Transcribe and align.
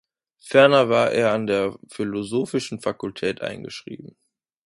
Ferner 0.39 0.89
war 0.89 1.11
er 1.11 1.31
an 1.31 1.45
der 1.45 1.77
Philosophischen 1.87 2.81
Fakultät 2.81 3.41
eingeschrieben. 3.43 4.15